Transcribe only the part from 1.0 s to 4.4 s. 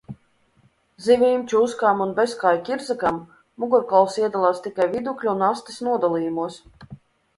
Zivīm, čūskām un bezkāju ķirzakām mugurkauls